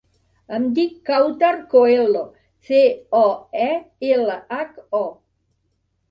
Em 0.59 0.63
dic 0.77 0.93
Kawtar 1.09 1.49
Coelho: 1.73 2.23
ce, 2.69 2.79
o, 3.19 3.27
e, 3.67 3.67
ela, 4.15 4.39
hac, 4.57 4.81
o. 5.01 5.03